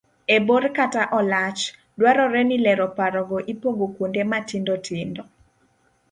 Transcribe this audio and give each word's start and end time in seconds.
e 0.35 0.37
bor 0.47 0.63
kata 0.77 1.03
olach, 1.19 1.61
dwarore 1.97 2.41
ni 2.49 2.57
lero 2.65 2.87
paro 2.97 3.21
go 3.29 3.37
ipogo 3.53 3.85
kuonde 3.95 4.21
matindo 4.31 4.73
tindo 4.85 5.23